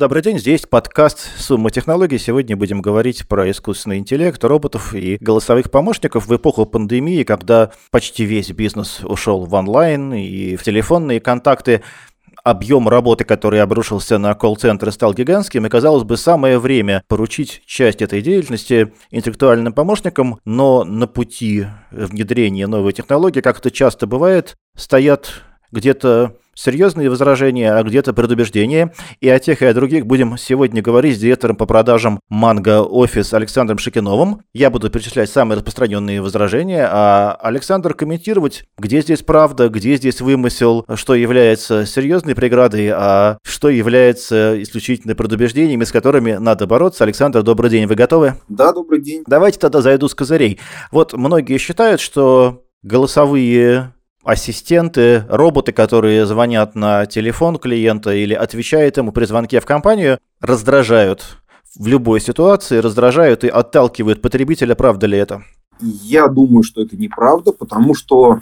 Добрый 0.00 0.22
день, 0.22 0.38
здесь 0.38 0.62
подкаст 0.62 1.18
«Сумма 1.36 1.70
технологий». 1.70 2.16
Сегодня 2.16 2.56
будем 2.56 2.80
говорить 2.80 3.28
про 3.28 3.50
искусственный 3.50 3.98
интеллект, 3.98 4.42
роботов 4.42 4.94
и 4.94 5.18
голосовых 5.20 5.70
помощников 5.70 6.26
в 6.26 6.34
эпоху 6.34 6.64
пандемии, 6.64 7.22
когда 7.22 7.72
почти 7.90 8.24
весь 8.24 8.50
бизнес 8.50 9.00
ушел 9.04 9.44
в 9.44 9.52
онлайн 9.52 10.14
и 10.14 10.56
в 10.56 10.62
телефонные 10.62 11.20
контакты 11.20 11.82
объем 12.42 12.88
работы, 12.88 13.24
который 13.24 13.60
обрушился 13.60 14.16
на 14.16 14.34
колл-центры, 14.34 14.90
стал 14.90 15.12
гигантским, 15.12 15.66
и, 15.66 15.68
казалось 15.68 16.04
бы, 16.04 16.16
самое 16.16 16.58
время 16.58 17.02
поручить 17.06 17.60
часть 17.66 18.00
этой 18.00 18.22
деятельности 18.22 18.94
интеллектуальным 19.10 19.74
помощникам, 19.74 20.38
но 20.46 20.82
на 20.82 21.08
пути 21.08 21.66
внедрения 21.90 22.66
новой 22.66 22.94
технологии, 22.94 23.42
как 23.42 23.58
это 23.58 23.70
часто 23.70 24.06
бывает, 24.06 24.56
стоят 24.74 25.42
где-то 25.72 26.36
серьезные 26.60 27.08
возражения, 27.08 27.72
а 27.72 27.82
где-то 27.82 28.12
предубеждения. 28.12 28.92
И 29.20 29.28
о 29.28 29.38
тех, 29.38 29.62
и 29.62 29.64
о 29.64 29.74
других 29.74 30.06
будем 30.06 30.36
сегодня 30.36 30.82
говорить 30.82 31.16
с 31.16 31.20
директором 31.20 31.56
по 31.56 31.66
продажам 31.66 32.20
Манго 32.28 32.82
Офис 32.82 33.32
Александром 33.32 33.78
Шикиновым. 33.78 34.42
Я 34.52 34.70
буду 34.70 34.90
перечислять 34.90 35.30
самые 35.30 35.56
распространенные 35.56 36.20
возражения, 36.20 36.86
а 36.90 37.38
Александр 37.40 37.94
комментировать, 37.94 38.64
где 38.78 39.00
здесь 39.00 39.22
правда, 39.22 39.68
где 39.68 39.96
здесь 39.96 40.20
вымысел, 40.20 40.84
что 40.94 41.14
является 41.14 41.86
серьезной 41.86 42.34
преградой, 42.34 42.90
а 42.92 43.38
что 43.42 43.68
является 43.70 44.60
исключительно 44.62 45.14
предубеждениями, 45.14 45.84
с 45.84 45.92
которыми 45.92 46.32
надо 46.32 46.66
бороться. 46.66 47.04
Александр, 47.04 47.42
добрый 47.42 47.70
день, 47.70 47.86
вы 47.86 47.94
готовы? 47.94 48.34
Да, 48.48 48.72
добрый 48.72 49.00
день. 49.00 49.22
Давайте 49.26 49.58
тогда 49.58 49.80
зайду 49.80 50.08
с 50.08 50.14
козырей. 50.14 50.60
Вот 50.92 51.14
многие 51.14 51.58
считают, 51.58 52.00
что 52.00 52.64
голосовые 52.82 53.92
ассистенты, 54.24 55.24
роботы, 55.28 55.72
которые 55.72 56.26
звонят 56.26 56.74
на 56.74 57.06
телефон 57.06 57.58
клиента 57.58 58.12
или 58.12 58.34
отвечают 58.34 58.96
ему 58.96 59.12
при 59.12 59.24
звонке 59.24 59.60
в 59.60 59.66
компанию, 59.66 60.18
раздражают 60.40 61.38
в 61.76 61.86
любой 61.86 62.20
ситуации, 62.20 62.78
раздражают 62.78 63.44
и 63.44 63.48
отталкивают 63.48 64.20
потребителя. 64.20 64.74
Правда 64.74 65.06
ли 65.06 65.18
это? 65.18 65.42
Я 65.80 66.28
думаю, 66.28 66.62
что 66.62 66.82
это 66.82 66.96
неправда, 66.96 67.52
потому 67.52 67.94
что 67.94 68.40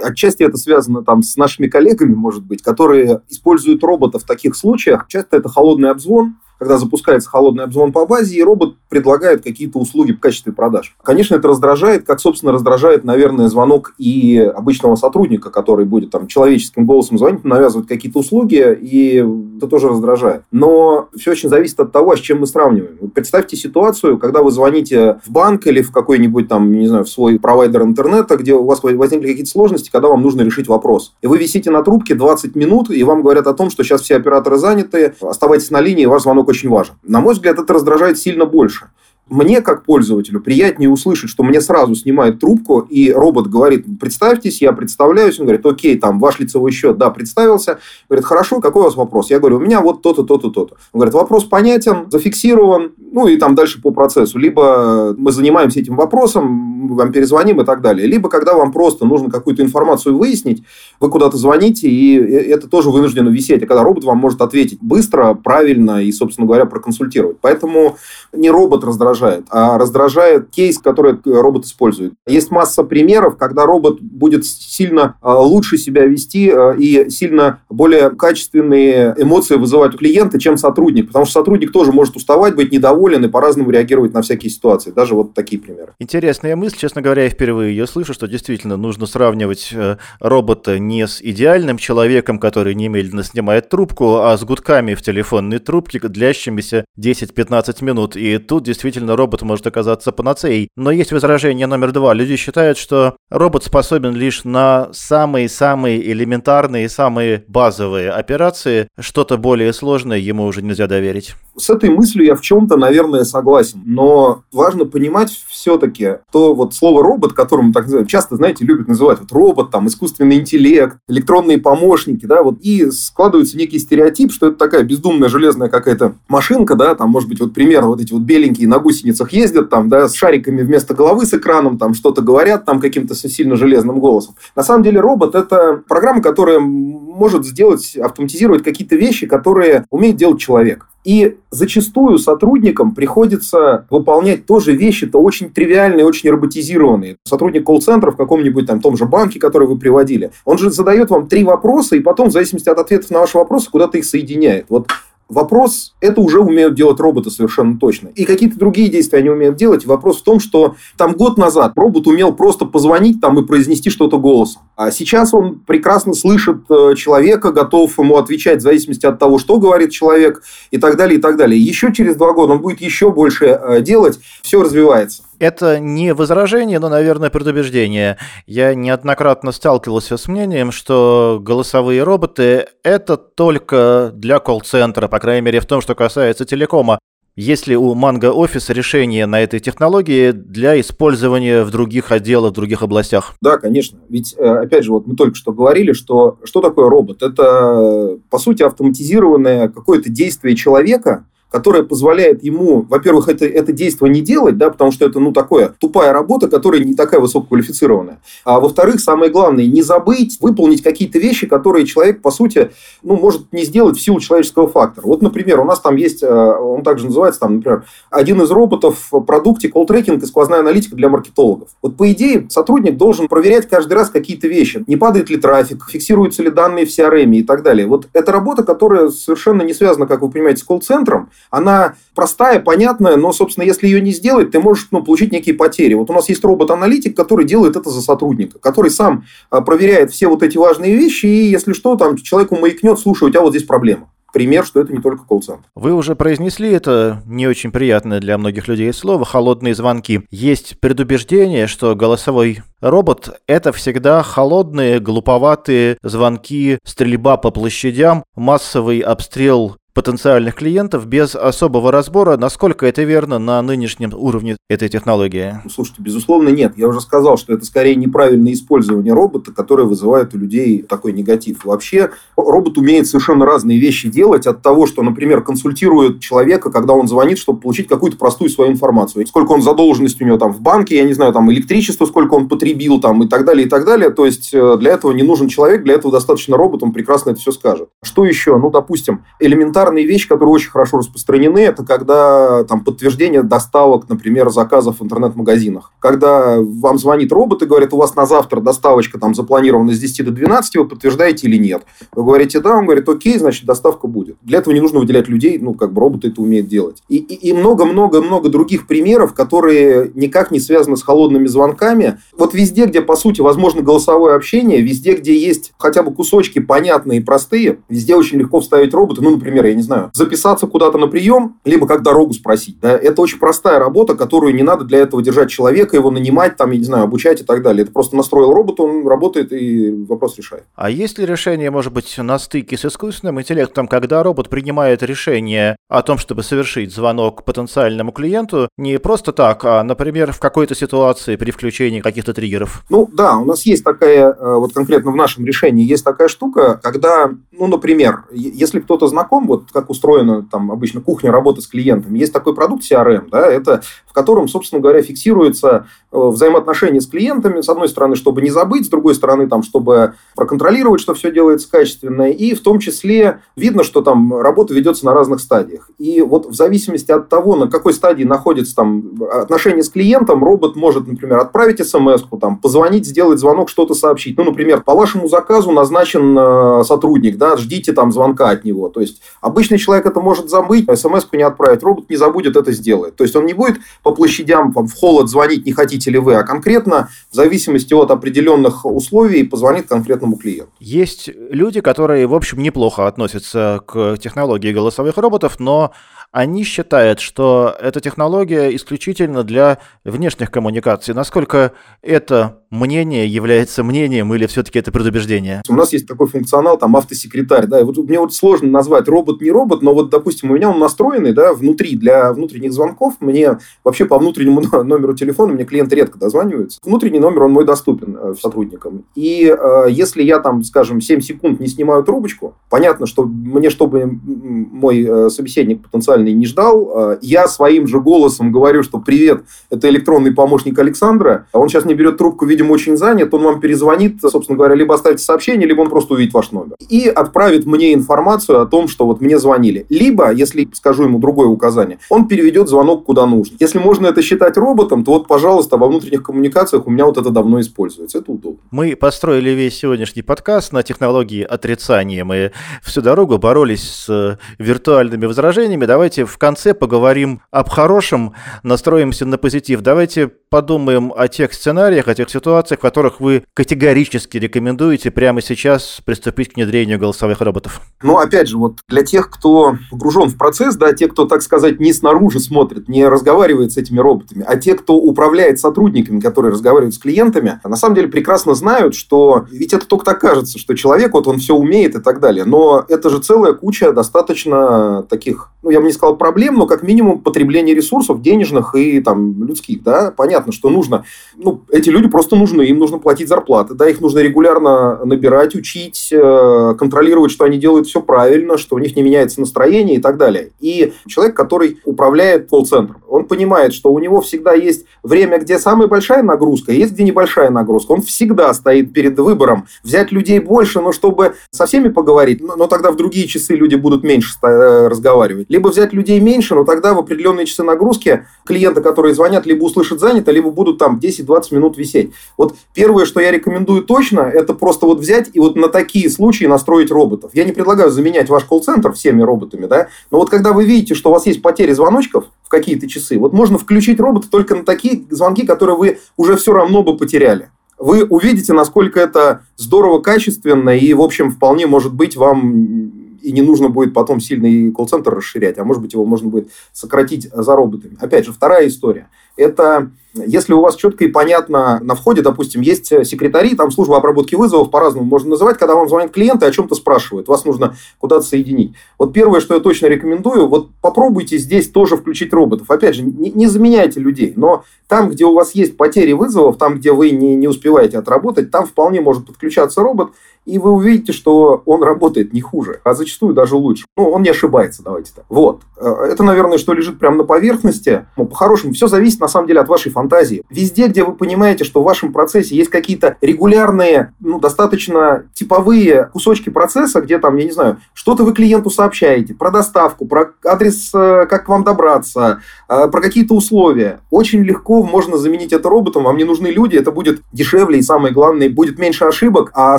отчасти 0.00 0.42
это 0.42 0.56
связано 0.56 1.02
там 1.02 1.22
с 1.22 1.36
нашими 1.36 1.66
коллегами, 1.66 2.14
может 2.14 2.44
быть, 2.44 2.62
которые 2.62 3.20
используют 3.28 3.84
робота 3.84 4.18
в 4.18 4.24
таких 4.24 4.56
случаях. 4.56 5.06
Часто 5.08 5.36
это 5.36 5.48
холодный 5.48 5.90
обзвон, 5.90 6.36
когда 6.60 6.76
запускается 6.76 7.30
холодный 7.30 7.64
обзвон 7.64 7.90
по 7.90 8.04
базе, 8.04 8.36
и 8.36 8.42
робот 8.42 8.76
предлагает 8.90 9.42
какие-то 9.42 9.78
услуги 9.78 10.12
в 10.12 10.20
качестве 10.20 10.52
продаж. 10.52 10.94
Конечно, 11.02 11.34
это 11.34 11.48
раздражает, 11.48 12.04
как, 12.04 12.20
собственно, 12.20 12.52
раздражает, 12.52 13.02
наверное, 13.02 13.48
звонок 13.48 13.94
и 13.96 14.38
обычного 14.38 14.96
сотрудника, 14.96 15.48
который 15.48 15.86
будет 15.86 16.10
там 16.10 16.26
человеческим 16.26 16.84
голосом 16.84 17.16
звонить, 17.16 17.44
навязывать 17.44 17.88
какие-то 17.88 18.18
услуги, 18.18 18.78
и 18.78 19.26
это 19.56 19.68
тоже 19.68 19.88
раздражает. 19.88 20.42
Но 20.52 21.08
все 21.16 21.30
очень 21.30 21.48
зависит 21.48 21.80
от 21.80 21.92
того, 21.92 22.14
с 22.14 22.20
чем 22.20 22.40
мы 22.40 22.46
сравниваем. 22.46 23.10
Представьте 23.14 23.56
ситуацию, 23.56 24.18
когда 24.18 24.42
вы 24.42 24.50
звоните 24.50 25.18
в 25.24 25.30
банк 25.30 25.66
или 25.66 25.80
в 25.80 25.90
какой-нибудь 25.90 26.48
там, 26.48 26.70
не 26.72 26.88
знаю, 26.88 27.04
в 27.04 27.08
свой 27.08 27.38
провайдер 27.38 27.82
интернета, 27.82 28.36
где 28.36 28.52
у 28.52 28.64
вас 28.64 28.82
возникли 28.82 29.28
какие-то 29.28 29.50
сложности, 29.50 29.88
когда 29.90 30.08
вам 30.08 30.20
нужно 30.20 30.42
решить 30.42 30.68
вопрос. 30.68 31.14
И 31.22 31.26
вы 31.26 31.38
висите 31.38 31.70
на 31.70 31.82
трубке 31.82 32.14
20 32.14 32.54
минут, 32.54 32.90
и 32.90 33.02
вам 33.02 33.22
говорят 33.22 33.46
о 33.46 33.54
том, 33.54 33.70
что 33.70 33.82
сейчас 33.82 34.02
все 34.02 34.16
операторы 34.16 34.58
заняты, 34.58 35.14
оставайтесь 35.22 35.70
на 35.70 35.80
линии, 35.80 36.04
ваш 36.04 36.22
звонок 36.22 36.49
очень 36.50 36.68
важен. 36.68 36.94
На 37.02 37.20
мой 37.20 37.34
взгляд, 37.34 37.58
это 37.58 37.72
раздражает 37.72 38.18
сильно 38.18 38.44
больше 38.44 38.90
мне, 39.30 39.62
как 39.62 39.84
пользователю, 39.84 40.40
приятнее 40.40 40.90
услышать, 40.90 41.30
что 41.30 41.42
мне 41.42 41.60
сразу 41.60 41.94
снимает 41.94 42.40
трубку, 42.40 42.80
и 42.80 43.12
робот 43.12 43.46
говорит, 43.46 43.86
представьтесь, 43.98 44.60
я 44.60 44.72
представляюсь. 44.72 45.38
Он 45.38 45.46
говорит, 45.46 45.64
окей, 45.64 45.98
там, 45.98 46.18
ваш 46.18 46.40
лицевой 46.40 46.72
счет, 46.72 46.98
да, 46.98 47.10
представился. 47.10 47.78
Говорит, 48.08 48.26
хорошо, 48.26 48.60
какой 48.60 48.82
у 48.82 48.84
вас 48.86 48.96
вопрос? 48.96 49.30
Я 49.30 49.38
говорю, 49.38 49.56
у 49.58 49.60
меня 49.60 49.80
вот 49.80 50.02
то-то, 50.02 50.24
то-то, 50.24 50.50
то-то. 50.50 50.74
Он 50.92 50.98
говорит, 50.98 51.14
вопрос 51.14 51.44
понятен, 51.44 52.10
зафиксирован, 52.10 52.92
ну, 53.12 53.28
и 53.28 53.36
там 53.36 53.54
дальше 53.54 53.80
по 53.80 53.92
процессу. 53.92 54.38
Либо 54.38 55.14
мы 55.16 55.32
занимаемся 55.32 55.80
этим 55.80 55.96
вопросом, 55.96 56.46
мы 56.46 56.96
вам 56.96 57.12
перезвоним 57.12 57.60
и 57.60 57.64
так 57.64 57.82
далее. 57.82 58.06
Либо, 58.06 58.28
когда 58.28 58.54
вам 58.54 58.72
просто 58.72 59.04
нужно 59.04 59.30
какую-то 59.30 59.62
информацию 59.62 60.16
выяснить, 60.16 60.64
вы 60.98 61.08
куда-то 61.08 61.36
звоните, 61.36 61.88
и 61.88 62.16
это 62.16 62.68
тоже 62.68 62.90
вынуждено 62.90 63.28
висеть. 63.28 63.62
А 63.62 63.66
когда 63.66 63.84
робот 63.84 64.04
вам 64.04 64.18
может 64.18 64.40
ответить 64.40 64.78
быстро, 64.80 65.34
правильно 65.34 66.02
и, 66.02 66.10
собственно 66.10 66.46
говоря, 66.46 66.66
проконсультировать. 66.66 67.38
Поэтому 67.40 67.96
не 68.32 68.50
робот 68.50 68.82
раздражает 68.84 69.19
раздражает, 69.20 69.46
а 69.50 69.78
раздражает 69.78 70.50
кейс, 70.50 70.78
который 70.78 71.18
робот 71.24 71.64
использует. 71.64 72.14
Есть 72.26 72.50
масса 72.50 72.82
примеров, 72.82 73.36
когда 73.36 73.66
робот 73.66 74.00
будет 74.00 74.44
сильно 74.44 75.16
а, 75.20 75.38
лучше 75.38 75.78
себя 75.78 76.04
вести 76.06 76.50
а, 76.50 76.72
и 76.72 77.10
сильно 77.10 77.60
более 77.68 78.10
качественные 78.10 79.14
эмоции 79.18 79.56
вызывать 79.56 79.94
у 79.94 79.98
клиента, 79.98 80.38
чем 80.38 80.56
сотрудник. 80.56 81.08
Потому 81.08 81.24
что 81.24 81.34
сотрудник 81.34 81.72
тоже 81.72 81.92
может 81.92 82.16
уставать, 82.16 82.54
быть 82.54 82.72
недоволен 82.72 83.24
и 83.24 83.28
по-разному 83.28 83.70
реагировать 83.70 84.12
на 84.12 84.22
всякие 84.22 84.50
ситуации. 84.50 84.90
Даже 84.90 85.14
вот 85.14 85.34
такие 85.34 85.60
примеры. 85.60 85.92
Интересная 85.98 86.56
мысль. 86.56 86.76
Честно 86.76 87.02
говоря, 87.02 87.24
я 87.24 87.30
впервые 87.30 87.76
ее 87.76 87.86
слышу, 87.86 88.14
что 88.14 88.26
действительно 88.26 88.76
нужно 88.76 89.06
сравнивать 89.06 89.70
э, 89.72 89.96
робота 90.20 90.78
не 90.78 91.06
с 91.06 91.20
идеальным 91.20 91.78
человеком, 91.78 92.38
который 92.38 92.74
немедленно 92.74 93.22
снимает 93.22 93.68
трубку, 93.68 94.16
а 94.18 94.36
с 94.36 94.44
гудками 94.44 94.94
в 94.94 95.02
телефонной 95.02 95.58
трубке, 95.58 96.00
длящимися 96.00 96.84
10-15 96.98 97.84
минут. 97.84 98.16
И 98.16 98.38
тут 98.38 98.64
действительно 98.64 99.09
действительно 99.10 99.16
робот 99.16 99.42
может 99.42 99.66
оказаться 99.66 100.12
панацеей. 100.12 100.68
Но 100.76 100.90
есть 100.90 101.12
возражение 101.12 101.66
номер 101.66 101.92
два. 101.92 102.14
Люди 102.14 102.36
считают, 102.36 102.78
что 102.78 103.16
робот 103.30 103.64
способен 103.64 104.14
лишь 104.14 104.44
на 104.44 104.88
самые-самые 104.92 106.12
элементарные, 106.12 106.88
самые 106.88 107.44
базовые 107.48 108.10
операции. 108.10 108.88
Что-то 108.98 109.36
более 109.36 109.72
сложное 109.72 110.18
ему 110.18 110.44
уже 110.44 110.62
нельзя 110.62 110.86
доверить. 110.86 111.34
С 111.56 111.70
этой 111.70 111.90
мыслью 111.90 112.24
я 112.24 112.34
в 112.34 112.40
чем-то, 112.40 112.76
наверное, 112.76 113.24
согласен. 113.24 113.82
Но 113.84 114.42
важно 114.52 114.84
понимать 114.84 115.30
все-таки, 115.48 116.16
то 116.32 116.54
вот 116.54 116.74
слово 116.74 117.02
робот, 117.02 117.32
которым 117.32 117.72
так 117.72 117.84
называют, 117.84 118.08
часто, 118.08 118.36
знаете, 118.36 118.64
любят 118.64 118.88
называть 118.88 119.20
вот 119.20 119.32
робот, 119.32 119.70
там, 119.70 119.86
искусственный 119.88 120.36
интеллект, 120.36 120.98
электронные 121.08 121.58
помощники, 121.58 122.26
да, 122.26 122.42
вот, 122.42 122.58
и 122.60 122.90
складывается 122.90 123.56
некий 123.56 123.78
стереотип, 123.78 124.32
что 124.32 124.48
это 124.48 124.56
такая 124.56 124.82
бездумная 124.82 125.28
железная 125.28 125.68
какая-то 125.68 126.14
машинка, 126.28 126.76
да, 126.76 126.94
там, 126.94 127.10
может 127.10 127.28
быть, 127.28 127.40
вот 127.40 127.52
пример, 127.52 127.84
вот 127.84 128.00
эти 128.00 128.12
вот 128.12 128.22
беленькие 128.22 128.68
на 128.68 128.78
гусеницах 128.78 129.32
ездят, 129.32 129.70
там, 129.70 129.88
да, 129.88 130.08
с 130.08 130.14
шариками 130.14 130.62
вместо 130.62 130.94
головы, 130.94 131.26
с 131.26 131.34
экраном, 131.34 131.78
там, 131.78 131.94
что-то 131.94 132.22
говорят, 132.22 132.64
там, 132.64 132.80
каким-то 132.80 133.14
сильно 133.14 133.56
железным 133.56 134.00
голосом. 134.00 134.34
На 134.56 134.62
самом 134.62 134.82
деле, 134.82 135.00
робот– 135.00 135.34
это 135.36 135.82
программа, 135.88 136.22
которая 136.22 136.58
может 136.58 137.44
сделать, 137.44 137.96
автоматизировать 137.96 138.62
какие-то 138.62 138.96
вещи, 138.96 139.26
которые 139.26 139.84
умеет 139.90 140.16
делать 140.16 140.40
человек. 140.40 140.86
И 141.04 141.38
зачастую 141.50 142.18
сотрудникам 142.18 142.94
приходится 142.94 143.86
выполнять 143.90 144.46
тоже 144.46 144.72
вещи-то 144.72 145.18
очень 145.18 145.50
тривиальные, 145.50 146.06
очень 146.06 146.30
роботизированные. 146.30 147.16
Сотрудник 147.24 147.64
колл-центра 147.64 148.10
в 148.10 148.16
каком-нибудь 148.16 148.66
там 148.66 148.80
том 148.80 148.96
же 148.96 149.06
банке, 149.06 149.38
который 149.38 149.68
вы 149.68 149.78
приводили, 149.78 150.30
он 150.44 150.58
же 150.58 150.70
задает 150.70 151.10
вам 151.10 151.26
три 151.26 151.44
вопроса, 151.44 151.96
и 151.96 152.00
потом, 152.00 152.28
в 152.28 152.32
зависимости 152.32 152.68
от 152.68 152.78
ответов 152.78 153.10
на 153.10 153.20
ваши 153.20 153.38
вопросы, 153.38 153.70
куда-то 153.70 153.98
их 153.98 154.04
соединяет. 154.04 154.66
Вот 154.68 154.88
Вопрос, 155.30 155.94
это 156.00 156.20
уже 156.20 156.40
умеют 156.40 156.74
делать 156.74 156.98
роботы 156.98 157.30
совершенно 157.30 157.78
точно. 157.78 158.08
И 158.08 158.24
какие-то 158.24 158.58
другие 158.58 158.88
действия 158.88 159.20
они 159.20 159.30
умеют 159.30 159.54
делать. 159.54 159.86
Вопрос 159.86 160.20
в 160.20 160.24
том, 160.24 160.40
что 160.40 160.74
там 160.98 161.12
год 161.12 161.38
назад 161.38 161.72
робот 161.76 162.08
умел 162.08 162.34
просто 162.34 162.64
позвонить 162.64 163.20
там 163.20 163.38
и 163.38 163.46
произнести 163.46 163.90
что-то 163.90 164.18
голосом. 164.18 164.62
А 164.74 164.90
сейчас 164.90 165.32
он 165.32 165.60
прекрасно 165.60 166.14
слышит 166.14 166.62
э, 166.68 166.94
человека, 166.96 167.52
готов 167.52 167.96
ему 167.98 168.16
отвечать 168.16 168.58
в 168.58 168.62
зависимости 168.62 169.06
от 169.06 169.20
того, 169.20 169.38
что 169.38 169.58
говорит 169.60 169.92
человек 169.92 170.42
и 170.72 170.78
так 170.78 170.96
далее, 170.96 171.18
и 171.18 171.22
так 171.22 171.36
далее. 171.36 171.60
Еще 171.60 171.92
через 171.92 172.16
два 172.16 172.32
года 172.32 172.54
он 172.54 172.58
будет 172.60 172.80
еще 172.80 173.12
больше 173.12 173.46
э, 173.46 173.80
делать. 173.82 174.18
Все 174.42 174.60
развивается. 174.60 175.22
Это 175.40 175.80
не 175.80 176.12
возражение, 176.12 176.78
но, 176.78 176.90
наверное, 176.90 177.30
предубеждение. 177.30 178.18
Я 178.46 178.74
неоднократно 178.74 179.52
сталкивался 179.52 180.18
с 180.18 180.28
мнением, 180.28 180.70
что 180.70 181.38
голосовые 181.40 182.02
роботы– 182.02 182.66
это 182.84 183.16
только 183.16 184.10
для 184.14 184.38
колл-центра, 184.38 185.08
по 185.08 185.18
крайней 185.18 185.40
мере, 185.40 185.60
в 185.60 185.64
том, 185.64 185.80
что 185.80 185.94
касается 185.94 186.44
телекома. 186.44 186.98
Есть 187.36 187.66
ли 187.66 187.74
у 187.74 187.94
Mango 187.94 188.34
Office 188.34 188.70
решение 188.70 189.24
на 189.24 189.40
этой 189.40 189.60
технологии 189.60 190.32
для 190.32 190.78
использования 190.78 191.62
в 191.62 191.70
других 191.70 192.12
отделах, 192.12 192.50
в 192.50 192.54
других 192.54 192.82
областях? 192.82 193.32
Да, 193.40 193.56
конечно. 193.56 193.98
Ведь, 194.10 194.34
э, 194.36 194.44
опять 194.44 194.84
же, 194.84 194.90
вот 194.90 195.06
мы 195.06 195.16
только 195.16 195.36
что 195.36 195.54
говорили, 195.54 195.94
что 195.94 196.36
что 196.44 196.60
такое 196.60 196.90
робот? 196.90 197.22
Это, 197.22 198.18
по 198.28 198.38
сути, 198.38 198.62
автоматизированное 198.62 199.70
какое-то 199.70 200.10
действие 200.10 200.54
человека– 200.54 201.24
которая 201.50 201.82
позволяет 201.82 202.42
ему, 202.42 202.86
во-первых, 202.88 203.28
это, 203.28 203.44
это 203.44 203.72
действие 203.72 204.10
не 204.10 204.20
делать, 204.20 204.56
да, 204.56 204.70
потому 204.70 204.92
что 204.92 205.06
это, 205.06 205.18
ну, 205.20 205.32
такое, 205.32 205.74
тупая 205.78 206.12
работа, 206.12 206.48
которая 206.48 206.82
не 206.84 206.94
такая 206.94 207.20
высококвалифицированная. 207.20 208.20
А 208.44 208.60
во-вторых, 208.60 209.00
самое 209.00 209.30
главное, 209.30 209.66
не 209.66 209.82
забыть 209.82 210.38
выполнить 210.40 210.82
какие-то 210.82 211.18
вещи, 211.18 211.46
которые 211.46 211.86
человек, 211.86 212.22
по 212.22 212.30
сути, 212.30 212.70
ну, 213.02 213.16
может 213.16 213.52
не 213.52 213.64
сделать 213.64 213.96
в 213.96 214.00
силу 214.00 214.20
человеческого 214.20 214.68
фактора. 214.68 215.06
Вот, 215.06 215.22
например, 215.22 215.60
у 215.60 215.64
нас 215.64 215.80
там 215.80 215.96
есть, 215.96 216.22
э, 216.22 216.28
он 216.28 216.82
также 216.82 217.06
называется, 217.06 217.40
там, 217.40 217.56
например, 217.56 217.84
один 218.10 218.40
из 218.42 218.50
роботов 218.50 219.08
в 219.10 219.20
продукте 219.20 219.68
колл-трекинг 219.68 220.22
и 220.22 220.26
сквозная 220.26 220.60
аналитика 220.60 220.96
для 220.96 221.08
маркетологов. 221.08 221.68
Вот, 221.82 221.96
по 221.96 222.10
идее, 222.12 222.46
сотрудник 222.48 222.96
должен 222.96 223.28
проверять 223.28 223.68
каждый 223.68 223.94
раз 223.94 224.10
какие-то 224.10 224.46
вещи. 224.46 224.84
Не 224.86 224.96
падает 224.96 225.30
ли 225.30 225.36
трафик, 225.36 225.86
фиксируются 225.88 226.42
ли 226.42 226.50
данные 226.50 226.86
в 226.86 226.90
CRM 226.90 227.34
и 227.34 227.42
так 227.42 227.62
далее. 227.62 227.86
Вот 227.86 228.08
это 228.12 228.32
работа, 228.32 228.62
которая 228.62 229.08
совершенно 229.08 229.62
не 229.62 229.74
связана, 229.74 230.06
как 230.06 230.22
вы 230.22 230.30
понимаете, 230.30 230.60
с 230.60 230.64
колл-центром. 230.64 231.30
Она 231.50 231.94
простая, 232.14 232.60
понятная, 232.60 233.16
но, 233.16 233.32
собственно, 233.32 233.64
если 233.64 233.86
ее 233.86 234.00
не 234.00 234.12
сделать, 234.12 234.50
ты 234.50 234.60
можешь 234.60 234.88
ну, 234.90 235.02
получить 235.02 235.32
некие 235.32 235.54
потери. 235.54 235.94
Вот 235.94 236.10
у 236.10 236.12
нас 236.12 236.28
есть 236.28 236.44
робот-аналитик, 236.44 237.16
который 237.16 237.44
делает 237.44 237.76
это 237.76 237.90
за 237.90 238.02
сотрудника, 238.02 238.58
который 238.58 238.90
сам 238.90 239.24
а, 239.50 239.60
проверяет 239.60 240.10
все 240.10 240.28
вот 240.28 240.42
эти 240.42 240.56
важные 240.56 240.96
вещи, 240.96 241.26
и 241.26 241.50
если 241.50 241.72
что, 241.72 241.96
там 241.96 242.16
человеку 242.16 242.56
маякнет, 242.56 242.98
слушай, 242.98 243.24
у 243.24 243.30
тебя 243.30 243.40
вот 243.40 243.50
здесь 243.50 243.64
проблема 243.64 244.10
пример, 244.32 244.64
что 244.64 244.80
это 244.80 244.92
не 244.92 245.00
только 245.00 245.24
колл-центр. 245.24 245.64
Вы 245.74 245.92
уже 245.92 246.14
произнесли 246.14 246.70
это 246.70 247.22
не 247.26 247.46
очень 247.46 247.70
приятное 247.72 248.20
для 248.20 248.38
многих 248.38 248.68
людей 248.68 248.92
слово 248.92 249.24
«холодные 249.24 249.74
звонки». 249.74 250.22
Есть 250.30 250.78
предубеждение, 250.80 251.66
что 251.66 251.94
голосовой 251.94 252.60
робот— 252.80 253.40
это 253.46 253.72
всегда 253.72 254.22
холодные, 254.22 255.00
глуповатые 255.00 255.98
звонки, 256.02 256.78
стрельба 256.84 257.36
по 257.36 257.50
площадям, 257.50 258.24
массовый 258.34 259.00
обстрел 259.00 259.76
потенциальных 260.00 260.54
клиентов 260.54 261.06
без 261.06 261.34
особого 261.34 261.92
разбора, 261.92 262.38
насколько 262.38 262.86
это 262.86 263.02
верно 263.02 263.38
на 263.38 263.60
нынешнем 263.60 264.14
уровне 264.14 264.56
этой 264.70 264.88
технологии? 264.88 265.56
Слушайте, 265.70 266.00
безусловно, 266.00 266.48
нет. 266.48 266.72
Я 266.78 266.88
уже 266.88 267.02
сказал, 267.02 267.36
что 267.36 267.52
это 267.52 267.66
скорее 267.66 267.96
неправильное 267.96 268.54
использование 268.54 269.12
робота, 269.12 269.52
которое 269.52 269.82
вызывает 269.82 270.32
у 270.32 270.38
людей 270.38 270.80
такой 270.80 271.12
негатив. 271.12 271.66
Вообще, 271.66 272.12
робот 272.34 272.78
умеет 272.78 273.08
совершенно 273.08 273.44
разные 273.44 273.78
вещи 273.78 274.08
делать 274.08 274.46
от 274.46 274.62
того, 274.62 274.86
что, 274.86 275.02
например, 275.02 275.42
консультирует 275.42 276.20
человека, 276.20 276.70
когда 276.70 276.94
он 276.94 277.06
звонит, 277.06 277.36
чтобы 277.36 277.60
получить 277.60 277.86
какую-то 277.86 278.16
простую 278.16 278.48
свою 278.48 278.72
информацию. 278.72 279.26
Сколько 279.26 279.52
он 279.52 279.60
задолженность 279.60 280.22
у 280.22 280.24
него 280.24 280.38
там 280.38 280.54
в 280.54 280.62
банке, 280.62 280.96
я 280.96 281.04
не 281.04 281.12
знаю, 281.12 281.34
там 281.34 281.52
электричество, 281.52 282.06
сколько 282.06 282.32
он 282.32 282.48
потребил 282.48 283.02
там 283.02 283.22
и 283.22 283.28
так 283.28 283.44
далее, 283.44 283.66
и 283.66 283.68
так 283.68 283.84
далее. 283.84 284.08
То 284.08 284.24
есть, 284.24 284.54
э, 284.54 284.76
для 284.78 284.92
этого 284.92 285.12
не 285.12 285.24
нужен 285.24 285.48
человек, 285.48 285.82
для 285.82 285.92
этого 285.92 286.10
достаточно 286.10 286.56
робот, 286.56 286.82
он 286.82 286.92
прекрасно 286.92 287.30
это 287.30 287.40
все 287.40 287.52
скажет. 287.52 287.90
Что 288.02 288.24
еще? 288.24 288.56
Ну, 288.56 288.70
допустим, 288.70 289.26
элементарно 289.38 289.89
элементарные 289.90 290.06
вещи, 290.06 290.28
которые 290.28 290.54
очень 290.54 290.70
хорошо 290.70 290.98
распространены, 290.98 291.58
это 291.58 291.84
когда 291.84 292.64
там 292.64 292.84
подтверждение 292.84 293.42
доставок, 293.42 294.08
например, 294.08 294.50
заказов 294.50 295.00
в 295.00 295.04
интернет-магазинах. 295.04 295.92
Когда 295.98 296.56
вам 296.58 296.98
звонит 296.98 297.32
робот 297.32 297.62
и 297.62 297.66
говорит, 297.66 297.92
у 297.92 297.96
вас 297.96 298.14
на 298.16 298.26
завтра 298.26 298.60
доставочка 298.60 299.18
там 299.18 299.34
запланирована 299.34 299.92
с 299.92 299.98
10 299.98 300.26
до 300.26 300.30
12, 300.30 300.76
вы 300.76 300.88
подтверждаете 300.88 301.46
или 301.46 301.56
нет. 301.56 301.82
Вы 302.12 302.24
говорите 302.24 302.60
да, 302.60 302.76
он 302.76 302.84
говорит, 302.84 303.08
окей, 303.08 303.38
значит, 303.38 303.66
доставка 303.66 304.06
будет. 304.06 304.36
Для 304.42 304.58
этого 304.58 304.74
не 304.74 304.80
нужно 304.80 305.00
выделять 305.00 305.28
людей, 305.28 305.58
ну, 305.58 305.74
как 305.74 305.92
бы 305.92 306.00
роботы 306.00 306.28
это 306.28 306.40
умеют 306.40 306.68
делать. 306.68 307.02
И 307.08 307.52
много-много-много 307.52 308.48
других 308.48 308.86
примеров, 308.86 309.34
которые 309.34 310.10
никак 310.14 310.50
не 310.50 310.60
связаны 310.60 310.96
с 310.96 311.02
холодными 311.02 311.46
звонками. 311.46 312.18
Вот 312.36 312.54
везде, 312.54 312.86
где, 312.86 313.00
по 313.00 313.16
сути, 313.16 313.40
возможно 313.40 313.82
голосовое 313.82 314.34
общение, 314.34 314.80
везде, 314.80 315.14
где 315.14 315.36
есть 315.36 315.72
хотя 315.78 316.02
бы 316.02 316.12
кусочки 316.12 316.58
понятные 316.58 317.20
и 317.20 317.22
простые, 317.22 317.78
везде 317.88 318.14
очень 318.14 318.38
легко 318.38 318.60
вставить 318.60 318.94
роботы. 318.94 319.22
Ну, 319.22 319.30
например, 319.30 319.66
я 319.70 319.76
не 319.76 319.82
знаю, 319.82 320.10
записаться 320.14 320.66
куда-то 320.66 320.98
на 320.98 321.06
прием, 321.06 321.56
либо 321.64 321.86
как 321.86 322.02
дорогу 322.02 322.32
спросить. 322.32 322.78
Да? 322.80 322.90
Это 322.90 323.22
очень 323.22 323.38
простая 323.38 323.78
работа, 323.78 324.14
которую 324.14 324.54
не 324.54 324.62
надо 324.62 324.84
для 324.84 324.98
этого 324.98 325.22
держать 325.22 325.50
человека, 325.50 325.96
его 325.96 326.10
нанимать, 326.10 326.56
там, 326.56 326.70
я 326.70 326.78
не 326.78 326.84
знаю, 326.84 327.04
обучать 327.04 327.40
и 327.40 327.44
так 327.44 327.62
далее. 327.62 327.82
Это 327.84 327.92
просто 327.92 328.16
настроил 328.16 328.52
робот, 328.52 328.80
он 328.80 329.06
работает 329.06 329.52
и 329.52 329.90
вопрос 330.08 330.36
решает. 330.36 330.64
А 330.74 330.90
есть 330.90 331.18
ли 331.18 331.26
решение, 331.26 331.70
может 331.70 331.92
быть, 331.92 332.16
на 332.18 332.38
стыке 332.38 332.76
с 332.76 332.84
искусственным 332.84 333.40
интеллектом, 333.40 333.88
когда 333.88 334.22
робот 334.22 334.48
принимает 334.48 335.02
решение 335.02 335.76
о 335.88 336.02
том, 336.02 336.18
чтобы 336.18 336.42
совершить 336.42 336.94
звонок 336.94 337.44
потенциальному 337.44 338.12
клиенту 338.12 338.68
не 338.76 338.98
просто 338.98 339.32
так, 339.32 339.64
а, 339.64 339.82
например, 339.82 340.32
в 340.32 340.40
какой-то 340.40 340.74
ситуации 340.74 341.36
при 341.36 341.50
включении 341.50 342.00
каких-то 342.00 342.34
триггеров? 342.34 342.84
Ну 342.90 343.08
да, 343.12 343.36
у 343.36 343.44
нас 343.44 343.66
есть 343.66 343.84
такая, 343.84 344.32
э, 344.32 344.54
вот 344.56 344.72
конкретно 344.72 345.10
в 345.10 345.16
нашем 345.16 345.44
решении 345.44 345.84
есть 345.84 346.04
такая 346.04 346.28
штука, 346.28 346.78
когда, 346.82 347.30
ну, 347.52 347.66
например, 347.66 348.24
если 348.32 348.80
кто-то 348.80 349.06
знаком, 349.06 349.46
вот 349.46 349.59
как 349.72 349.90
устроена 349.90 350.42
там 350.42 350.70
обычно 350.70 351.00
кухня 351.00 351.30
работы 351.30 351.60
с 351.60 351.66
клиентами. 351.66 352.18
Есть 352.18 352.32
такой 352.32 352.54
продукт 352.54 352.84
CRM, 352.84 353.28
да, 353.30 353.46
это 353.46 353.82
в 354.10 354.12
котором, 354.12 354.48
собственно 354.48 354.82
говоря, 354.82 355.02
фиксируется 355.02 355.86
э, 356.10 356.18
взаимоотношения 356.18 357.00
с 357.00 357.06
клиентами, 357.06 357.60
с 357.60 357.68
одной 357.68 357.88
стороны, 357.88 358.16
чтобы 358.16 358.42
не 358.42 358.50
забыть, 358.50 358.86
с 358.86 358.88
другой 358.88 359.14
стороны, 359.14 359.48
там, 359.48 359.62
чтобы 359.62 360.14
проконтролировать, 360.34 361.00
что 361.00 361.14
все 361.14 361.30
делается 361.30 361.70
качественно, 361.70 362.28
и 362.28 362.54
в 362.54 362.60
том 362.60 362.80
числе 362.80 363.40
видно, 363.54 363.84
что 363.84 364.02
там 364.02 364.36
работа 364.36 364.74
ведется 364.74 365.06
на 365.06 365.14
разных 365.14 365.38
стадиях. 365.38 365.90
И 365.98 366.22
вот 366.22 366.46
в 366.46 366.54
зависимости 366.54 367.12
от 367.12 367.28
того, 367.28 367.54
на 367.54 367.68
какой 367.68 367.92
стадии 367.92 368.24
находится 368.24 368.74
там 368.74 369.22
отношения 369.30 369.84
с 369.84 369.88
клиентом, 369.88 370.42
робот 370.42 370.74
может, 370.74 371.06
например, 371.06 371.38
отправить 371.38 371.78
смс 371.86 372.24
там, 372.40 372.56
позвонить, 372.56 373.06
сделать 373.06 373.38
звонок, 373.38 373.68
что-то 373.68 373.94
сообщить. 373.94 374.36
Ну, 374.36 374.42
например, 374.42 374.82
по 374.82 374.94
вашему 374.96 375.28
заказу 375.28 375.70
назначен 375.70 376.36
э, 376.36 376.82
сотрудник, 376.84 377.38
да, 377.38 377.56
ждите 377.56 377.92
там 377.92 378.10
звонка 378.10 378.50
от 378.50 378.64
него. 378.64 378.88
То 378.88 379.00
есть, 379.00 379.22
обычный 379.50 379.78
человек 379.78 380.06
это 380.06 380.20
может 380.20 380.48
забыть, 380.48 380.86
смс-ку 380.94 381.36
не 381.36 381.42
отправить, 381.42 381.82
робот 381.82 382.08
не 382.08 382.16
забудет, 382.16 382.56
это 382.56 382.72
сделает. 382.72 383.16
То 383.16 383.24
есть, 383.24 383.36
он 383.36 383.46
не 383.46 383.52
будет 383.52 383.78
по 384.02 384.12
площадям 384.12 384.72
там, 384.72 384.86
в 384.86 384.94
холод 384.94 385.28
звонить, 385.28 385.66
не 385.66 385.72
хотите 385.72 386.10
ли 386.10 386.18
вы, 386.18 386.34
а 386.34 386.42
конкретно 386.42 387.08
в 387.30 387.34
зависимости 387.34 387.94
от 387.94 388.10
определенных 388.10 388.84
условий 388.84 389.44
позвонит 389.44 389.88
конкретному 389.88 390.36
клиенту. 390.36 390.72
Есть 390.80 391.28
люди, 391.28 391.80
которые, 391.80 392.26
в 392.26 392.34
общем, 392.34 392.62
неплохо 392.62 393.06
относятся 393.06 393.80
к 393.86 394.16
технологии 394.16 394.72
голосовых 394.72 395.16
роботов, 395.16 395.56
но 395.58 395.92
они 396.32 396.62
считают, 396.62 397.20
что 397.20 397.74
эта 397.80 398.00
технология 398.00 398.74
исключительно 398.76 399.42
для 399.42 399.78
внешних 400.04 400.50
коммуникаций. 400.50 401.12
Насколько 401.12 401.72
это 402.02 402.59
мнение 402.70 403.26
является 403.26 403.82
мнением 403.82 404.32
или 404.34 404.46
все-таки 404.46 404.78
это 404.78 404.92
предубеждение? 404.92 405.62
У 405.68 405.74
нас 405.74 405.92
есть 405.92 406.06
такой 406.06 406.28
функционал, 406.28 406.78
там, 406.78 406.96
автосекретарь, 406.96 407.66
да, 407.66 407.80
и 407.80 407.84
вот 407.84 407.96
мне 407.98 408.18
вот 408.20 408.32
сложно 408.32 408.68
назвать 408.68 409.08
робот 409.08 409.40
не 409.40 409.50
робот, 409.50 409.82
но 409.82 409.92
вот, 409.92 410.10
допустим, 410.10 410.50
у 410.50 410.54
меня 410.54 410.70
он 410.70 410.78
настроенный, 410.78 411.32
да, 411.32 411.52
внутри, 411.52 411.96
для 411.96 412.32
внутренних 412.32 412.72
звонков, 412.72 413.14
мне 413.20 413.58
вообще 413.84 414.04
по 414.04 414.18
внутреннему 414.18 414.60
номеру 414.84 415.14
телефона, 415.14 415.52
мне 415.52 415.64
клиент 415.64 415.92
редко 415.92 416.18
дозванивается, 416.18 416.78
внутренний 416.84 417.18
номер, 417.18 417.44
он 417.44 417.52
мой 417.52 417.64
доступен 417.64 418.16
э, 418.16 418.34
сотрудникам, 418.40 419.04
и 419.16 419.44
э, 419.46 419.86
если 419.90 420.22
я 420.22 420.38
там, 420.38 420.62
скажем, 420.62 421.00
7 421.00 421.20
секунд 421.20 421.60
не 421.60 421.66
снимаю 421.66 422.04
трубочку, 422.04 422.54
понятно, 422.68 423.06
что 423.06 423.24
мне, 423.24 423.70
чтобы 423.70 424.06
мой 424.06 425.02
э, 425.02 425.30
собеседник 425.30 425.82
потенциальный 425.82 426.32
не 426.32 426.46
ждал, 426.46 426.92
э, 426.94 427.18
я 427.22 427.48
своим 427.48 427.88
же 427.88 428.00
голосом 428.00 428.52
говорю, 428.52 428.84
что 428.84 428.98
привет, 428.98 429.42
это 429.70 429.88
электронный 429.88 430.32
помощник 430.32 430.78
Александра, 430.78 431.46
он 431.52 431.68
сейчас 431.68 431.84
не 431.84 431.94
берет 431.94 432.16
трубку, 432.16 432.46
видимо, 432.46 432.59
видимо, 432.60 432.72
очень 432.72 432.96
занят, 432.96 433.32
он 433.32 433.42
вам 433.42 433.60
перезвонит, 433.60 434.20
собственно 434.20 434.56
говоря, 434.56 434.74
либо 434.74 434.94
оставите 434.94 435.22
сообщение, 435.22 435.66
либо 435.66 435.80
он 435.80 435.88
просто 435.88 436.14
увидит 436.14 436.34
ваш 436.34 436.52
номер. 436.52 436.76
И 436.88 437.08
отправит 437.08 437.66
мне 437.66 437.94
информацию 437.94 438.60
о 438.60 438.66
том, 438.66 438.88
что 438.88 439.06
вот 439.06 439.20
мне 439.20 439.38
звонили. 439.38 439.86
Либо, 439.88 440.30
если 440.32 440.68
скажу 440.74 441.04
ему 441.04 441.18
другое 441.18 441.48
указание, 441.48 441.98
он 442.10 442.28
переведет 442.28 442.68
звонок 442.68 443.04
куда 443.04 443.26
нужно. 443.26 443.56
Если 443.60 443.78
можно 443.78 444.06
это 444.08 444.22
считать 444.22 444.56
роботом, 444.56 445.04
то 445.04 445.12
вот, 445.12 445.26
пожалуйста, 445.26 445.76
во 445.76 445.88
внутренних 445.88 446.22
коммуникациях 446.22 446.86
у 446.86 446.90
меня 446.90 447.06
вот 447.06 447.16
это 447.16 447.30
давно 447.30 447.60
используется. 447.60 448.18
Это 448.18 448.32
удобно. 448.32 448.60
Мы 448.70 448.96
построили 448.96 449.50
весь 449.50 449.78
сегодняшний 449.78 450.22
подкаст 450.22 450.72
на 450.72 450.82
технологии 450.82 451.42
отрицания. 451.42 452.24
Мы 452.24 452.52
всю 452.82 453.00
дорогу 453.00 453.38
боролись 453.38 453.82
с 453.82 454.38
виртуальными 454.58 455.26
возражениями. 455.26 455.86
Давайте 455.86 456.24
в 456.24 456.36
конце 456.38 456.74
поговорим 456.74 457.40
об 457.50 457.68
хорошем, 457.68 458.34
настроимся 458.62 459.24
на 459.24 459.38
позитив. 459.38 459.80
Давайте 459.80 460.28
подумаем 460.28 461.12
о 461.16 461.28
тех 461.28 461.54
сценариях, 461.54 462.08
о 462.08 462.14
тех 462.14 462.28
ситуациях, 462.28 462.49
ситуациях, 462.50 462.80
в 462.80 462.82
которых 462.82 463.20
вы 463.20 463.44
категорически 463.54 464.36
рекомендуете 464.36 465.12
прямо 465.12 465.40
сейчас 465.40 466.00
приступить 466.04 466.52
к 466.52 466.56
внедрению 466.56 466.98
голосовых 466.98 467.40
роботов? 467.40 467.80
Ну, 468.02 468.18
опять 468.18 468.48
же, 468.48 468.58
вот 468.58 468.80
для 468.88 469.04
тех, 469.04 469.30
кто 469.30 469.76
погружен 469.90 470.28
в 470.28 470.36
процесс, 470.36 470.74
да, 470.74 470.92
те, 470.92 471.06
кто, 471.06 471.26
так 471.26 471.42
сказать, 471.42 471.78
не 471.78 471.92
снаружи 471.92 472.40
смотрит, 472.40 472.88
не 472.88 473.06
разговаривает 473.06 473.72
с 473.72 473.76
этими 473.76 474.00
роботами, 474.00 474.44
а 474.46 474.56
те, 474.56 474.74
кто 474.74 474.96
управляет 474.96 475.60
сотрудниками, 475.60 476.18
которые 476.18 476.52
разговаривают 476.52 476.94
с 476.94 476.98
клиентами, 476.98 477.60
на 477.62 477.76
самом 477.76 477.94
деле 477.94 478.08
прекрасно 478.08 478.54
знают, 478.54 478.96
что 478.96 479.46
ведь 479.52 479.72
это 479.72 479.86
только 479.86 480.04
так 480.04 480.20
кажется, 480.20 480.58
что 480.58 480.74
человек, 480.74 481.12
вот 481.12 481.28
он 481.28 481.38
все 481.38 481.54
умеет 481.54 481.94
и 481.94 482.00
так 482.00 482.18
далее, 482.18 482.44
но 482.44 482.84
это 482.88 483.10
же 483.10 483.20
целая 483.20 483.52
куча 483.52 483.92
достаточно 483.92 485.04
таких, 485.04 485.50
ну, 485.62 485.70
я 485.70 485.80
бы 485.80 485.86
не 485.86 485.92
сказал 485.92 486.16
проблем, 486.16 486.56
но 486.56 486.66
как 486.66 486.82
минимум 486.82 487.20
потребление 487.20 487.76
ресурсов 487.76 488.22
денежных 488.22 488.74
и 488.74 489.00
там 489.00 489.44
людских, 489.44 489.84
да, 489.84 490.12
понятно, 490.16 490.52
что 490.52 490.68
нужно, 490.68 491.04
ну, 491.36 491.62
эти 491.70 491.90
люди 491.90 492.08
просто 492.08 492.34
нужны, 492.40 492.62
им 492.62 492.78
нужно 492.78 492.98
платить 492.98 493.28
зарплаты, 493.28 493.74
да, 493.74 493.88
их 493.88 494.00
нужно 494.00 494.18
регулярно 494.20 495.04
набирать, 495.04 495.54
учить, 495.54 496.08
э, 496.12 496.74
контролировать, 496.78 497.30
что 497.30 497.44
они 497.44 497.58
делают 497.58 497.86
все 497.86 498.00
правильно, 498.00 498.58
что 498.58 498.76
у 498.76 498.78
них 498.78 498.96
не 498.96 499.02
меняется 499.02 499.40
настроение 499.40 499.96
и 499.96 500.00
так 500.00 500.16
далее. 500.16 500.50
И 500.60 500.92
человек, 501.06 501.36
который 501.36 501.78
управляет 501.84 502.48
колл-центром, 502.48 503.02
он 503.08 503.24
понимает, 503.26 503.74
что 503.74 503.92
у 503.92 503.98
него 503.98 504.20
всегда 504.20 504.54
есть 504.54 504.86
время, 505.02 505.38
где 505.38 505.58
самая 505.58 505.88
большая 505.88 506.22
нагрузка, 506.22 506.72
есть 506.72 506.92
где 506.92 507.04
небольшая 507.04 507.50
нагрузка. 507.50 507.92
Он 507.92 508.02
всегда 508.02 508.52
стоит 508.54 508.92
перед 508.92 509.18
выбором 509.18 509.66
взять 509.84 510.12
людей 510.12 510.40
больше, 510.40 510.80
но 510.80 510.92
чтобы 510.92 511.34
со 511.50 511.66
всеми 511.66 511.88
поговорить, 511.88 512.40
но, 512.40 512.56
но 512.56 512.66
тогда 512.66 512.90
в 512.90 512.96
другие 512.96 513.26
часы 513.26 513.54
люди 513.54 513.74
будут 513.74 514.02
меньше 514.02 514.34
э, 514.42 514.88
разговаривать. 514.88 515.46
Либо 515.48 515.68
взять 515.68 515.92
людей 515.92 516.18
меньше, 516.20 516.54
но 516.54 516.64
тогда 516.64 516.94
в 516.94 516.98
определенные 516.98 517.46
часы 517.46 517.62
нагрузки 517.62 518.26
клиенты, 518.44 518.80
которые 518.80 519.14
звонят, 519.14 519.46
либо 519.46 519.64
услышат 519.64 520.00
занято, 520.00 520.30
либо 520.30 520.50
будут 520.50 520.78
там 520.78 520.98
10-20 521.02 521.54
минут 521.54 521.76
висеть. 521.76 522.12
Вот 522.36 522.56
первое, 522.74 523.04
что 523.04 523.20
я 523.20 523.30
рекомендую 523.30 523.82
точно, 523.82 524.20
это 524.20 524.54
просто 524.54 524.86
вот 524.86 525.00
взять 525.00 525.30
и 525.32 525.40
вот 525.40 525.56
на 525.56 525.68
такие 525.68 526.08
случаи 526.10 526.44
настроить 526.44 526.90
роботов. 526.90 527.30
Я 527.34 527.44
не 527.44 527.52
предлагаю 527.52 527.90
заменять 527.90 528.28
ваш 528.28 528.44
колл-центр 528.44 528.92
всеми 528.92 529.22
роботами, 529.22 529.66
да, 529.66 529.88
но 530.10 530.18
вот 530.18 530.30
когда 530.30 530.52
вы 530.52 530.64
видите, 530.64 530.94
что 530.94 531.10
у 531.10 531.12
вас 531.12 531.26
есть 531.26 531.42
потери 531.42 531.72
звоночков 531.72 532.24
в 532.42 532.48
какие-то 532.48 532.88
часы, 532.88 533.18
вот 533.18 533.32
можно 533.32 533.58
включить 533.58 534.00
робота 534.00 534.28
только 534.30 534.54
на 534.54 534.64
такие 534.64 535.04
звонки, 535.10 535.46
которые 535.46 535.76
вы 535.76 535.98
уже 536.16 536.36
все 536.36 536.52
равно 536.52 536.82
бы 536.82 536.96
потеряли 536.96 537.50
вы 537.80 538.04
увидите, 538.04 538.52
насколько 538.52 539.00
это 539.00 539.46
здорово, 539.56 540.00
качественно, 540.00 540.68
и, 540.68 540.92
в 540.92 541.00
общем, 541.00 541.30
вполне 541.30 541.66
может 541.66 541.94
быть 541.94 542.14
вам 542.14 543.00
и 543.22 543.32
не 543.32 543.42
нужно 543.42 543.68
будет 543.68 543.94
потом 543.94 544.20
сильно 544.20 544.46
и 544.46 544.70
колл-центр 544.70 545.14
расширять, 545.14 545.58
а 545.58 545.64
может 545.64 545.82
быть, 545.82 545.92
его 545.92 546.04
можно 546.04 546.28
будет 546.28 546.50
сократить 546.72 547.28
за 547.32 547.56
роботами. 547.56 547.96
Опять 548.00 548.26
же, 548.26 548.32
вторая 548.32 548.68
история. 548.68 549.08
Это 549.36 549.90
если 550.14 550.52
у 550.52 550.60
вас 550.60 550.76
четко 550.76 551.04
и 551.04 551.08
понятно 551.08 551.78
на 551.82 551.94
входе, 551.94 552.22
допустим, 552.22 552.60
есть 552.60 552.86
секретари, 552.86 553.54
там 553.54 553.70
служба 553.70 553.96
обработки 553.96 554.34
вызовов, 554.34 554.70
по-разному 554.70 555.06
можно 555.06 555.30
называть, 555.30 555.58
когда 555.58 555.74
вам 555.74 555.88
звонят 555.88 556.10
клиенты, 556.10 556.46
о 556.46 556.50
чем-то 556.50 556.74
спрашивают, 556.74 557.28
вас 557.28 557.44
нужно 557.44 557.76
куда-то 557.98 558.22
соединить. 558.22 558.74
Вот 558.98 559.12
первое, 559.12 559.40
что 559.40 559.54
я 559.54 559.60
точно 559.60 559.86
рекомендую, 559.86 560.48
вот 560.48 560.70
попробуйте 560.80 561.38
здесь 561.38 561.68
тоже 561.68 561.96
включить 561.96 562.32
роботов. 562.32 562.70
Опять 562.70 562.96
же, 562.96 563.02
не, 563.02 563.30
не 563.30 563.46
заменяйте 563.46 564.00
людей, 564.00 564.32
но 564.36 564.64
там, 564.88 565.10
где 565.10 565.24
у 565.24 565.32
вас 565.32 565.52
есть 565.54 565.76
потери 565.76 566.12
вызовов, 566.12 566.56
там, 566.58 566.76
где 566.76 566.92
вы 566.92 567.10
не, 567.10 567.36
не 567.36 567.46
успеваете 567.46 567.98
отработать, 567.98 568.50
там 568.50 568.66
вполне 568.66 569.00
может 569.00 569.26
подключаться 569.26 569.82
робот, 569.82 570.10
и 570.50 570.58
вы 570.58 570.70
увидите, 570.72 571.12
что 571.12 571.62
он 571.64 571.82
работает 571.82 572.32
не 572.32 572.40
хуже, 572.40 572.80
а 572.84 572.94
зачастую 572.94 573.34
даже 573.34 573.54
лучше. 573.54 573.86
Ну, 573.96 574.10
он 574.10 574.22
не 574.22 574.30
ошибается, 574.30 574.82
давайте 574.82 575.12
так. 575.14 575.24
Вот. 575.28 575.62
Э, 575.76 576.06
это, 576.10 576.22
наверное, 576.24 576.58
что 576.58 576.72
лежит 576.72 576.98
прямо 576.98 577.18
на 577.18 577.24
поверхности. 577.24 578.06
Ну, 578.16 578.26
по-хорошему, 578.26 578.72
все 578.72 578.88
зависит, 578.88 579.20
на 579.20 579.28
самом 579.28 579.46
деле, 579.46 579.60
от 579.60 579.68
вашей 579.68 579.92
фантазии. 579.92 580.42
Везде, 580.50 580.88
где 580.88 581.04
вы 581.04 581.14
понимаете, 581.14 581.64
что 581.64 581.82
в 581.82 581.84
вашем 581.84 582.12
процессе 582.12 582.56
есть 582.56 582.70
какие-то 582.70 583.16
регулярные, 583.20 584.12
ну, 584.20 584.40
достаточно 584.40 585.24
типовые 585.34 586.10
кусочки 586.12 586.50
процесса, 586.50 587.00
где 587.00 587.18
там, 587.18 587.36
я 587.36 587.44
не 587.44 587.52
знаю, 587.52 587.78
что-то 587.94 588.24
вы 588.24 588.32
клиенту 588.32 588.70
сообщаете 588.70 589.34
про 589.34 589.50
доставку, 589.50 590.06
про 590.06 590.32
адрес, 590.44 590.90
э, 590.94 591.26
как 591.26 591.46
к 591.46 591.48
вам 591.48 591.62
добраться, 591.62 592.40
э, 592.68 592.88
про 592.88 593.00
какие-то 593.00 593.34
условия. 593.34 594.00
Очень 594.10 594.42
легко 594.42 594.82
можно 594.82 595.16
заменить 595.16 595.52
это 595.52 595.68
роботом, 595.68 596.04
вам 596.04 596.16
не 596.16 596.24
нужны 596.24 596.48
люди, 596.48 596.76
это 596.76 596.90
будет 596.90 597.22
дешевле 597.32 597.78
и, 597.78 597.82
самое 597.82 598.12
главное, 598.12 598.50
будет 598.50 598.78
меньше 598.78 599.04
ошибок, 599.04 599.52
а 599.54 599.78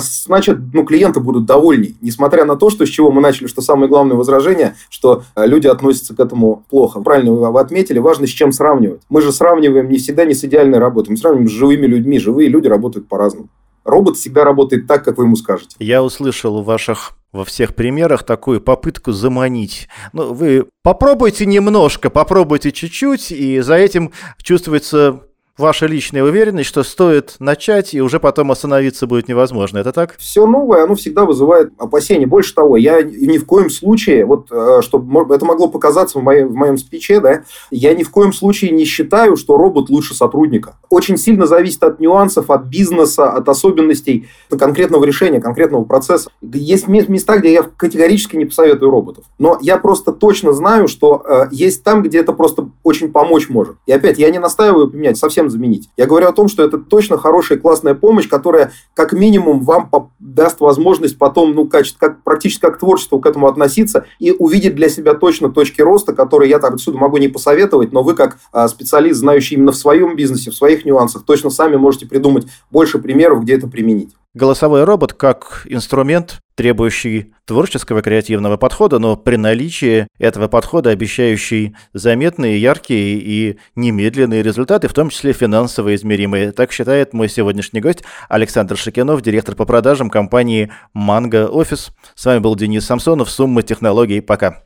значит, 0.00 0.61
ну, 0.72 0.84
клиенты 0.84 1.20
будут 1.20 1.46
довольны, 1.46 1.94
несмотря 2.00 2.44
на 2.44 2.56
то, 2.56 2.70
что 2.70 2.86
с 2.86 2.88
чего 2.88 3.10
мы 3.10 3.20
начали, 3.20 3.46
что 3.46 3.62
самое 3.62 3.88
главное 3.88 4.16
возражение, 4.16 4.76
что 4.88 5.22
э, 5.34 5.46
люди 5.46 5.66
относятся 5.66 6.14
к 6.14 6.20
этому 6.20 6.64
плохо. 6.70 7.00
Правильно 7.00 7.32
вы 7.32 7.60
отметили, 7.60 7.98
важно 7.98 8.26
с 8.26 8.30
чем 8.30 8.52
сравнивать. 8.52 9.02
Мы 9.08 9.22
же 9.22 9.32
сравниваем 9.32 9.88
не 9.90 9.98
всегда 9.98 10.24
не 10.24 10.34
с 10.34 10.44
идеальной 10.44 10.78
работой, 10.78 11.10
мы 11.10 11.16
сравниваем 11.16 11.48
с 11.48 11.52
живыми 11.52 11.86
людьми. 11.86 12.18
Живые 12.18 12.48
люди 12.48 12.66
работают 12.66 13.08
по-разному. 13.08 13.48
Робот 13.84 14.16
всегда 14.16 14.44
работает 14.44 14.86
так, 14.86 15.04
как 15.04 15.18
вы 15.18 15.24
ему 15.24 15.36
скажете. 15.36 15.74
Я 15.80 16.04
услышал 16.04 16.56
у 16.56 16.62
ваших 16.62 17.12
во 17.32 17.44
всех 17.44 17.74
примерах 17.74 18.24
такую 18.24 18.60
попытку 18.60 19.12
заманить. 19.12 19.88
Ну, 20.12 20.32
вы 20.32 20.66
попробуйте 20.82 21.46
немножко, 21.46 22.10
попробуйте 22.10 22.72
чуть-чуть, 22.72 23.32
и 23.32 23.60
за 23.60 23.74
этим 23.74 24.12
чувствуется 24.42 25.22
ваша 25.58 25.86
личная 25.86 26.24
уверенность, 26.24 26.68
что 26.68 26.82
стоит 26.82 27.36
начать, 27.38 27.94
и 27.94 28.00
уже 28.00 28.20
потом 28.20 28.50
остановиться 28.50 29.06
будет 29.06 29.28
невозможно. 29.28 29.78
Это 29.78 29.92
так? 29.92 30.16
Все 30.18 30.46
новое, 30.46 30.84
оно 30.84 30.94
всегда 30.94 31.24
вызывает 31.24 31.72
опасения. 31.78 32.26
Больше 32.26 32.54
того, 32.54 32.76
я 32.76 33.02
ни 33.02 33.38
в 33.38 33.44
коем 33.44 33.70
случае, 33.70 34.24
вот 34.24 34.48
э, 34.50 34.80
чтобы 34.82 35.34
это 35.34 35.44
могло 35.44 35.68
показаться 35.68 36.18
в 36.18 36.22
моем, 36.22 36.48
в 36.48 36.54
моем 36.54 36.78
спиче, 36.78 37.20
да, 37.20 37.42
я 37.70 37.94
ни 37.94 38.02
в 38.02 38.10
коем 38.10 38.32
случае 38.32 38.70
не 38.70 38.84
считаю, 38.84 39.36
что 39.36 39.56
робот 39.56 39.90
лучше 39.90 40.14
сотрудника. 40.14 40.76
Очень 40.88 41.16
сильно 41.16 41.46
зависит 41.46 41.82
от 41.84 42.00
нюансов, 42.00 42.50
от 42.50 42.64
бизнеса, 42.64 43.30
от 43.30 43.48
особенностей 43.48 44.28
конкретного 44.50 45.04
решения, 45.04 45.40
конкретного 45.40 45.84
процесса. 45.84 46.30
Есть 46.40 46.88
места, 46.88 47.38
где 47.38 47.52
я 47.52 47.62
категорически 47.62 48.36
не 48.36 48.46
посоветую 48.46 48.90
роботов. 48.90 49.24
Но 49.38 49.58
я 49.60 49.76
просто 49.78 50.12
точно 50.12 50.52
знаю, 50.52 50.88
что 50.88 51.22
э, 51.26 51.48
есть 51.50 51.84
там, 51.84 52.02
где 52.02 52.20
это 52.20 52.32
просто 52.32 52.68
очень 52.82 53.12
помочь 53.12 53.48
может. 53.48 53.76
И 53.86 53.92
опять, 53.92 54.18
я 54.18 54.30
не 54.30 54.38
настаиваю 54.38 54.90
поменять 54.90 55.18
совсем 55.18 55.41
совсем 55.42 55.50
заменить. 55.50 55.88
Я 55.96 56.06
говорю 56.06 56.28
о 56.28 56.32
том, 56.32 56.48
что 56.48 56.62
это 56.62 56.78
точно 56.78 57.18
хорошая 57.18 57.58
классная 57.58 57.94
помощь, 57.94 58.28
которая 58.28 58.72
как 58.94 59.12
минимум 59.12 59.60
вам 59.60 59.90
даст 60.18 60.60
возможность 60.60 61.18
потом, 61.18 61.54
ну, 61.54 61.66
качество, 61.66 61.98
как, 61.98 62.22
практически 62.22 62.60
как 62.60 62.78
творчество 62.78 63.18
к 63.18 63.26
этому 63.26 63.48
относиться 63.48 64.06
и 64.18 64.32
увидеть 64.32 64.74
для 64.74 64.88
себя 64.88 65.14
точно 65.14 65.50
точки 65.50 65.80
роста, 65.80 66.12
которые 66.12 66.50
я 66.50 66.58
так 66.58 66.74
отсюда 66.74 66.98
могу 66.98 67.18
не 67.18 67.28
посоветовать, 67.28 67.92
но 67.92 68.02
вы 68.02 68.14
как 68.14 68.38
а, 68.52 68.68
специалист, 68.68 69.18
знающий 69.18 69.56
именно 69.56 69.72
в 69.72 69.76
своем 69.76 70.16
бизнесе, 70.16 70.50
в 70.50 70.54
своих 70.54 70.84
нюансах, 70.84 71.24
точно 71.24 71.50
сами 71.50 71.76
можете 71.76 72.06
придумать 72.06 72.46
больше 72.70 72.98
примеров, 72.98 73.42
где 73.42 73.54
это 73.54 73.66
применить. 73.66 74.14
Голосовой 74.34 74.84
робот 74.84 75.12
как 75.12 75.66
инструмент, 75.66 76.40
требующий 76.54 77.34
творческого 77.44 78.00
креативного 78.00 78.56
подхода, 78.56 78.98
но 78.98 79.14
при 79.14 79.36
наличии 79.36 80.06
этого 80.18 80.48
подхода 80.48 80.88
обещающий 80.88 81.76
заметные, 81.92 82.58
яркие 82.58 83.18
и 83.18 83.58
немедленные 83.76 84.42
результаты, 84.42 84.88
в 84.88 84.94
том 84.94 85.10
числе 85.10 85.34
финансово 85.34 85.94
измеримые. 85.94 86.52
Так 86.52 86.72
считает 86.72 87.12
мой 87.12 87.28
сегодняшний 87.28 87.82
гость 87.82 88.04
Александр 88.30 88.78
Шакинов, 88.78 89.20
директор 89.20 89.54
по 89.54 89.66
продажам 89.66 90.08
компании 90.08 90.72
«Манго 90.94 91.48
Офис». 91.48 91.90
С 92.14 92.24
вами 92.24 92.38
был 92.38 92.56
Денис 92.56 92.86
Самсонов. 92.86 93.30
Сумма 93.30 93.62
технологий. 93.62 94.22
Пока. 94.22 94.60